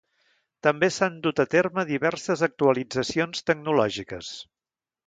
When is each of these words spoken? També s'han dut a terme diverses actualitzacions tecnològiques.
També 0.67 0.89
s'han 0.95 1.19
dut 1.27 1.43
a 1.43 1.45
terme 1.51 1.85
diverses 1.91 2.43
actualitzacions 2.49 3.47
tecnològiques. 3.53 4.35